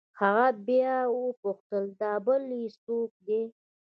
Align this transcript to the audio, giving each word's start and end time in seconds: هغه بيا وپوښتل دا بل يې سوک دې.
هغه 0.21 0.47
بيا 0.67 0.95
وپوښتل 1.25 1.83
دا 2.01 2.13
بل 2.25 2.41
يې 2.59 2.65
سوک 2.81 3.11
دې. 3.27 3.41